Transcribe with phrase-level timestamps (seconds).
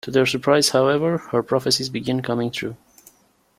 [0.01, 2.75] To their surprise however, her prophecies begin coming true.